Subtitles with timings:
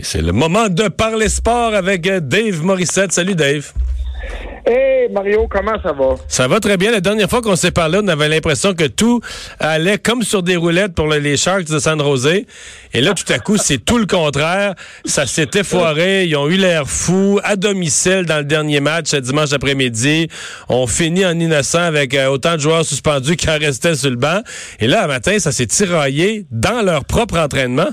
[0.00, 3.12] Et c'est le moment de parler sport avec Dave Morissette.
[3.12, 3.70] Salut Dave.
[4.64, 6.14] Hey Mario, comment ça va?
[6.26, 6.90] Ça va très bien.
[6.90, 9.20] La dernière fois qu'on s'est parlé, on avait l'impression que tout
[9.58, 12.44] allait comme sur des roulettes pour les Sharks de San Jose.
[12.94, 14.74] Et là, tout à coup, c'est tout le contraire.
[15.04, 16.24] Ça s'était foiré.
[16.24, 20.28] Ils ont eu l'air fous à domicile dans le dernier match dimanche après-midi.
[20.70, 24.40] On finit en innocent avec euh, autant de joueurs suspendus qu'en restaient sur le banc.
[24.78, 27.90] Et là, un matin, ça s'est tiraillé dans leur propre entraînement.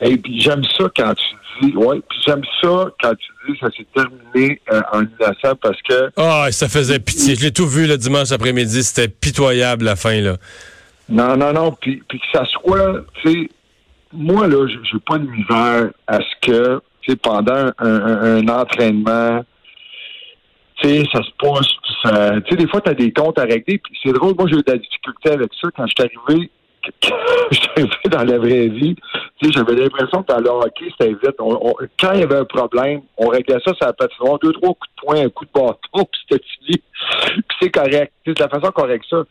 [0.00, 3.68] Et puis j'aime ça quand tu dis, ouais, puis j'aime ça quand tu dis ça
[3.76, 6.10] s'est terminé euh, en innocent parce que.
[6.16, 7.34] Ah, ça faisait pitié.
[7.34, 8.82] Je l'ai tout vu le dimanche après-midi.
[8.82, 10.36] C'était pitoyable la fin là.
[11.08, 11.72] Non, non, non.
[11.72, 13.50] Puis, puis que ça soit, tu sais,
[14.12, 19.44] moi là, j'ai pas de misère à ce que, tu sais, pendant un, entraînement.
[20.76, 21.66] Tu sais, ça se passe,
[22.46, 24.56] tu sais, des fois, tu as des comptes à régler, puis c'est drôle, moi, j'ai
[24.56, 26.50] eu de la difficulté avec ça quand je suis arrivé
[27.50, 28.96] j'étais dans la vraie vie,
[29.42, 31.36] j'avais l'impression que dans le hockey, c'était vite.
[31.38, 34.90] quand il y avait un problème, on réglait ça sur la patinoire, deux, trois coups
[34.90, 36.82] de poing, un coup de bâton, puis c'était fini.
[37.34, 38.12] Puis c'est correct.
[38.26, 39.24] C'est la façon règle ça.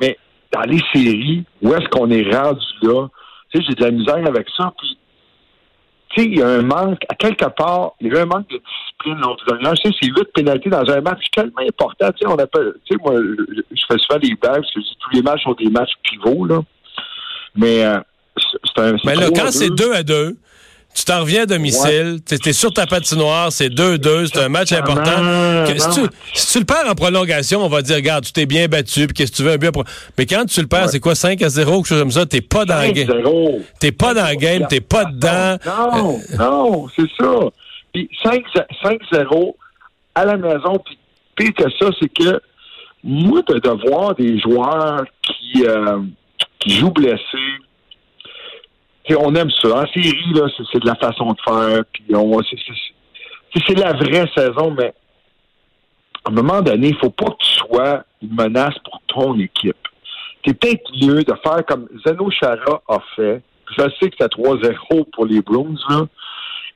[0.00, 0.18] Mais
[0.52, 3.08] dans les séries, où est-ce qu'on est rendu là?
[3.54, 4.72] J'ai de la misère avec ça.
[4.78, 4.98] Puis,
[6.10, 8.48] tu sais, il y a un manque, à quelque part, il y a un manque
[8.48, 9.74] de discipline dernière.
[9.74, 12.10] Tu sais, c'est huit pénalités dans un match tellement important.
[12.12, 12.46] Tu sais, on tu
[12.90, 15.92] sais, moi, je fais souvent des blagues, parce que tous les matchs sont des matchs
[16.02, 16.60] pivots, là.
[17.54, 17.98] Mais euh,
[18.36, 18.96] c'est un.
[19.04, 20.36] Mais là, quand c'est 2 à 2,
[20.94, 24.72] tu t'en reviens à domicile, tu es, sur ta patinoire, c'est 2-2, c'est un match
[24.72, 25.64] important.
[26.34, 29.14] si, tu, le perds en prolongation, on va dire, regarde, tu t'es bien battu, puis
[29.14, 29.70] qu'est-ce que tu veux, un but.
[30.18, 32.42] Mais quand tu le perds, c'est quoi, 5 à 0, quelque chose comme ça, t'es
[32.42, 33.62] pas dans le game.
[33.80, 35.56] T'es pas dans le game, t'es pas dedans.
[35.64, 37.38] Non, non, c'est ça.
[37.92, 39.54] Puis 5-0
[40.14, 40.98] à la maison, puis
[41.36, 42.40] pire que ça, c'est que
[43.02, 45.64] moi, de, voir des joueurs qui...
[45.66, 45.98] Euh,
[46.62, 47.38] qui joue blessé.
[49.18, 49.82] on aime ça.
[49.82, 51.84] En série, là, c'est, de la façon de faire.
[51.92, 54.94] Puis on, c'est, la vraie saison, mais
[56.24, 59.76] à un moment donné, il faut pas que tu sois une menace pour ton équipe.
[60.44, 63.42] C'est peut-être mieux de faire comme Zeno Chara a fait.
[63.76, 66.06] Je sais que c'est 3-0 pour les Bruins, là.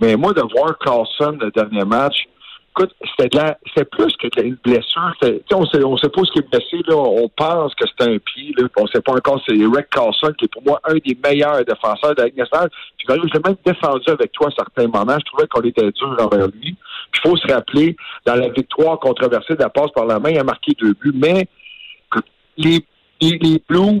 [0.00, 2.26] mais moi, de voir Carlson le dernier match,
[2.74, 5.14] Écoute, c'était plus que une blessure.
[5.52, 6.78] On sait, on sait pas ce qui est blessé.
[6.88, 6.96] Là.
[6.96, 8.54] On pense que c'est un pied.
[8.56, 9.42] Là, on sait pas encore.
[9.46, 12.70] C'est Eric Carlson qui est pour moi un des meilleurs défenseurs de la nationale.
[12.96, 15.18] Puis je l'ai même défendu avec toi à certains moments.
[15.18, 16.74] Je trouvais qu'on était dur envers lui.
[17.14, 17.94] Il faut se rappeler,
[18.24, 21.12] dans la victoire controversée de la passe par la main, il a marqué deux buts.
[21.14, 21.46] Mais
[22.56, 22.86] les,
[23.20, 24.00] les, Blues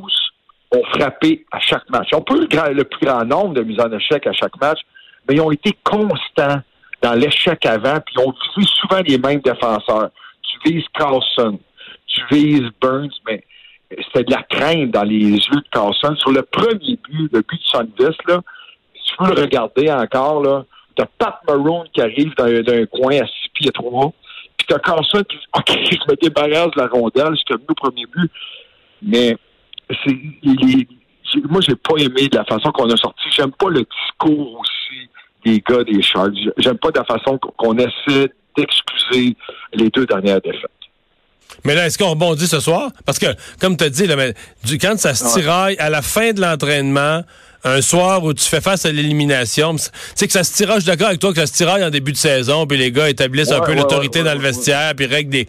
[0.74, 2.08] ont frappé à chaque match.
[2.14, 4.80] On peut le, le plus grand nombre de mises en échec à chaque match,
[5.28, 6.62] mais ils ont été constants
[7.02, 10.10] dans l'échec avant, puis on vise souvent les mêmes défenseurs.
[10.42, 11.58] Tu vises Carlson,
[12.06, 13.44] tu vises Burns, mais
[13.90, 16.14] c'était de la crainte dans les yeux de Carlson.
[16.16, 18.40] Sur le premier but, le but de 70, là,
[18.94, 20.64] si tu veux le regarder encore, là,
[20.96, 24.12] t'as Pat Maroon qui arrive d'un coin à 6 pieds 3,
[24.56, 27.74] puis t'as Carlson qui dit «OK, je me débarrasse de la rondelle, je venu au
[27.74, 28.30] premier but.»
[29.02, 29.36] Mais
[30.04, 30.16] c'est...
[31.50, 33.28] moi, j'ai pas aimé de la façon qu'on a sorti.
[33.30, 34.81] J'aime pas le discours aussi
[35.44, 36.34] des gars des Sharks.
[36.58, 39.36] J'aime pas la façon qu'on essaie d'excuser
[39.72, 40.70] les deux dernières défaites.
[41.64, 42.90] Mais là, est-ce qu'on rebondit ce soir?
[43.04, 43.26] Parce que,
[43.60, 46.40] comme tu as dit, là, mais, du, quand ça se tiraille à la fin de
[46.40, 47.22] l'entraînement,
[47.64, 49.82] un soir où tu fais face à l'élimination, tu
[50.14, 51.90] sais que ça se tiraille, je suis d'accord avec toi que ça se tiraille en
[51.90, 55.30] début de saison, puis les gars établissent un peu l'autorité dans le vestiaire, puis règlent
[55.30, 55.46] des...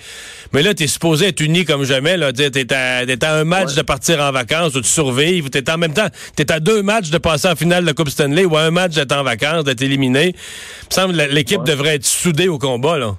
[0.53, 2.31] Mais là, t'es supposé être uni comme jamais, là.
[2.31, 5.93] T'es à, à un match de partir en vacances, où tu survives, t'es en même
[5.93, 8.61] temps, t'es à deux matchs de passer en finale de la Coupe Stanley, ou à
[8.61, 10.35] un match d'être en vacances, d'être éliminé.
[10.35, 13.15] Il me semble que l'équipe devrait être soudée au combat, là.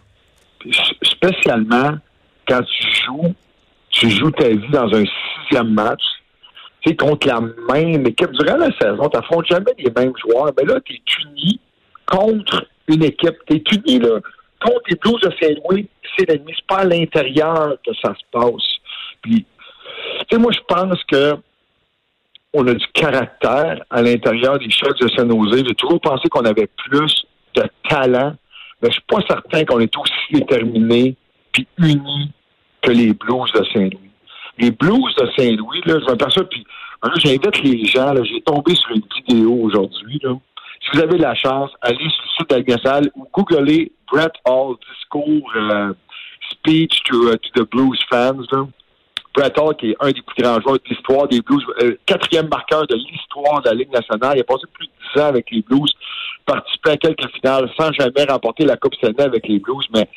[1.03, 1.99] Spécialement
[2.47, 3.35] quand tu joues,
[3.91, 5.05] tu joues ta vie dans un
[5.43, 6.03] sixième match,
[6.85, 8.31] sais, contre la même équipe.
[8.33, 10.53] Durant la saison, tu n'affrontes jamais les mêmes joueurs.
[10.57, 11.61] Mais là, tu es uni
[12.07, 13.37] contre une équipe.
[13.47, 14.21] Tu es uni là,
[14.61, 15.89] contre les Blues de Saint-Louis.
[16.17, 16.53] C'est l'ennemi.
[16.57, 18.77] C'est pas à l'intérieur que ça se passe.
[19.23, 19.45] Puis,
[20.21, 21.37] tu sais, moi, je pense que
[22.55, 25.65] on a du caractère à l'intérieur des Sharks de Saint-Nosé.
[25.67, 27.27] J'ai toujours pensé qu'on avait plus
[27.57, 28.35] de talent,
[28.81, 31.17] mais je suis pas certain qu'on est aussi déterminé
[31.53, 32.31] puis unis
[32.81, 34.04] que les Blues de Saint-Louis.
[34.59, 36.65] Les Blues de Saint-Louis, là, je m'aperçois, puis
[37.17, 40.35] j'invite les gens, là, j'ai tombé sur une vidéo aujourd'hui, là.
[40.85, 45.51] Si vous avez la chance, allez sur le site nationale ou googlez Brett Hall discours
[45.57, 45.95] euh,
[46.51, 48.45] speech to, uh, to, the Blues fans.
[48.53, 48.67] Là.
[49.35, 52.49] Brett Hall, qui est un des plus grands joueurs de l'histoire des Blues, euh, quatrième
[52.49, 54.37] marqueur de l'histoire de la Ligue nationale.
[54.37, 55.91] Il a passé plus de dix ans avec les Blues,
[56.45, 60.09] participé à quelques finales sans jamais remporter la Coupe Stanley avec les Blues, mais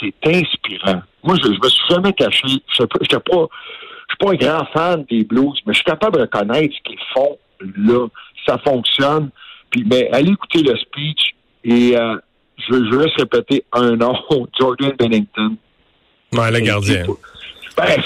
[0.00, 1.02] c'est inspirant.
[1.26, 2.46] Moi, je, je me suis jamais caché.
[2.46, 6.74] Je ne suis pas, un grand fan des Blues, mais je suis capable de reconnaître
[6.74, 7.38] ce qu'ils font
[7.76, 8.06] là.
[8.46, 9.30] Ça fonctionne.
[9.70, 11.34] Puis, mais allez écouter le speech
[11.64, 12.16] et euh,
[12.58, 14.14] je, veux juste répéter un nom,
[14.58, 15.56] Jordan Bennington.
[16.32, 17.04] Ouais, le gardien.
[17.76, 18.02] Ben,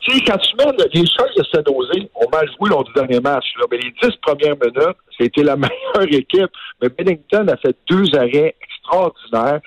[0.00, 2.92] tu sais, quand tu mets les choses de San Jose ont mal joué lors du
[2.92, 6.50] dernier match, là, mais les dix premières minutes, c'était la meilleure équipe.
[6.80, 9.60] Mais Bennington a fait deux arrêts extraordinaires.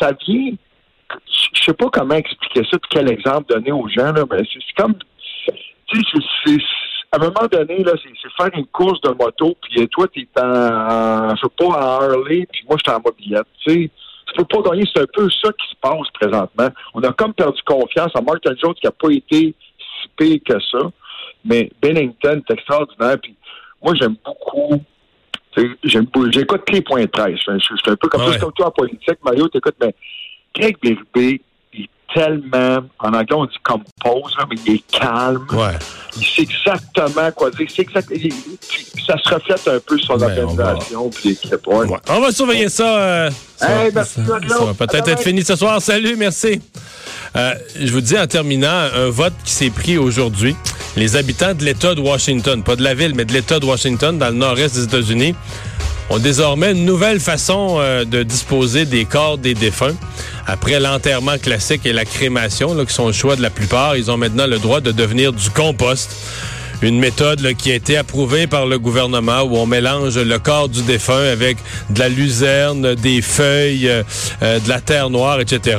[0.00, 0.52] ça vient,
[1.54, 4.82] je sais pas comment expliquer ça, puis quel exemple donner aux gens, là, mais c'est
[4.82, 4.94] comme,
[5.86, 6.00] tu
[6.44, 6.56] sais,
[7.10, 11.34] à un moment donné, là, c'est faire une course de moto, puis toi, t'es en,
[11.34, 13.90] je sais pas, en Harley, puis moi, je suis en mobilette, tu sais.
[14.26, 16.68] Tu peux pas gagner, c'est un peu ça qui se passe présentement.
[16.92, 20.60] On a comme perdu confiance en Martin Jones qui a pas été si pire que
[20.70, 20.90] ça,
[21.46, 23.34] mais Bennington est extraordinaire, puis
[23.82, 24.82] moi, j'aime beaucoup
[25.84, 27.40] J'écoute les points de presse.
[27.46, 28.38] Je, suis un peu comme, ouais.
[28.38, 29.94] comme toi en politique, Mario, t'écoutes, mais
[30.58, 31.40] Greg Berube
[31.74, 35.46] est tellement, en anglais on dit compose, mais il est calme.
[35.52, 35.78] Ouais.
[36.16, 37.68] Il sait exactement quoi dire.
[37.74, 38.32] C'est exact, il,
[39.06, 41.66] ça se reflète un peu sur l'organisation puis l'équipe.
[41.66, 41.86] Ouais.
[41.86, 41.98] Ouais.
[42.08, 42.98] On va surveiller ça.
[42.98, 45.80] Euh, ça, hey, va, ça, ça va peut-être être fini ce soir.
[45.80, 46.60] Salut, merci.
[47.36, 50.56] Euh, je vous dis en terminant, un vote qui s'est pris aujourd'hui.
[50.96, 54.18] Les habitants de l'État de Washington, pas de la ville, mais de l'État de Washington,
[54.18, 55.34] dans le nord-est des États-Unis,
[56.10, 59.94] ont désormais une nouvelle façon euh, de disposer des corps des défunts.
[60.46, 64.16] Après l'enterrement classique et la crémation, qui sont le choix de la plupart, ils ont
[64.16, 66.16] maintenant le droit de devenir du compost.
[66.80, 70.82] Une méthode qui a été approuvée par le gouvernement où on mélange le corps du
[70.82, 71.56] défunt avec
[71.90, 74.04] de la luzerne, des feuilles, euh,
[74.42, 75.76] euh, de la terre noire, etc.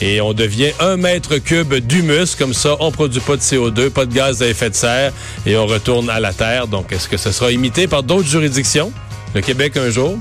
[0.00, 2.34] Et on devient un mètre cube d'humus.
[2.36, 5.12] Comme ça, on produit pas de CO2, pas de gaz à effet de serre
[5.46, 6.66] et on retourne à la terre.
[6.66, 8.92] Donc, est-ce que ce sera imité par d'autres juridictions?
[9.34, 10.18] Le Québec un jour.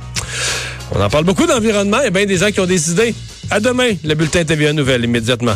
[0.94, 3.14] On en parle beaucoup d'environnement et bien des gens qui ont des idées.
[3.50, 5.56] À demain, le bulletin TVA Nouvelle immédiatement.